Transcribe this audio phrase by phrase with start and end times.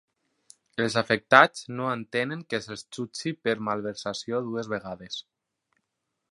[0.85, 5.23] Els afectats no entenen que se'ls jutgi per malversació dues vegades.